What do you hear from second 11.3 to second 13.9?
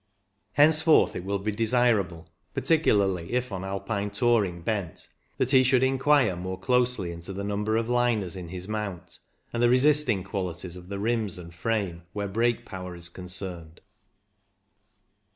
and frame where brake power is concerned.